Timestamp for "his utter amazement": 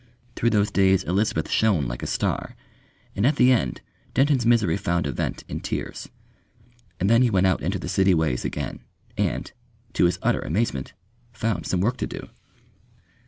10.05-10.93